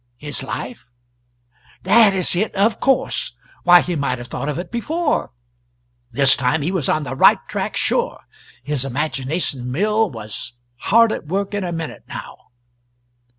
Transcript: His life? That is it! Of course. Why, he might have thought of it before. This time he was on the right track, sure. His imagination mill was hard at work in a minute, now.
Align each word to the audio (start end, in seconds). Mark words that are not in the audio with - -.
His 0.17 0.41
life? 0.41 0.83
That 1.83 2.15
is 2.15 2.35
it! 2.35 2.55
Of 2.55 2.79
course. 2.79 3.33
Why, 3.65 3.81
he 3.81 3.95
might 3.95 4.17
have 4.17 4.29
thought 4.29 4.49
of 4.49 4.57
it 4.57 4.71
before. 4.71 5.29
This 6.11 6.35
time 6.35 6.63
he 6.63 6.71
was 6.71 6.89
on 6.89 7.03
the 7.03 7.15
right 7.15 7.37
track, 7.47 7.77
sure. 7.77 8.21
His 8.63 8.83
imagination 8.83 9.71
mill 9.71 10.09
was 10.09 10.53
hard 10.89 11.11
at 11.11 11.27
work 11.27 11.53
in 11.53 11.63
a 11.63 11.71
minute, 11.71 12.05
now. 12.07 12.47